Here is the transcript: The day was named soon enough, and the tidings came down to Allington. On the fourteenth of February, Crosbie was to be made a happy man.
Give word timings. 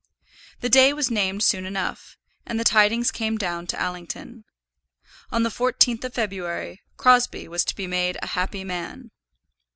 The 0.61 0.67
day 0.67 0.93
was 0.93 1.11
named 1.11 1.43
soon 1.43 1.63
enough, 1.63 2.17
and 2.43 2.59
the 2.59 2.63
tidings 2.63 3.11
came 3.11 3.37
down 3.37 3.67
to 3.67 3.79
Allington. 3.79 4.45
On 5.31 5.43
the 5.43 5.51
fourteenth 5.51 6.03
of 6.03 6.15
February, 6.15 6.81
Crosbie 6.97 7.47
was 7.47 7.63
to 7.65 7.75
be 7.75 7.85
made 7.85 8.17
a 8.23 8.27
happy 8.33 8.63
man. 8.63 9.11